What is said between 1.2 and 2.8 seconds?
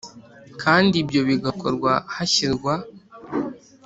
bigakorwa hashyirwa